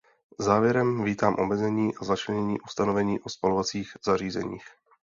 Závěrem 0.39 1.03
vítám 1.03 1.35
omezení 1.39 1.95
a 1.95 2.03
začlenění 2.05 2.61
ustanovení 2.61 3.19
o 3.21 3.29
spalovacích 3.29 3.97
zařízeních. 4.05 4.63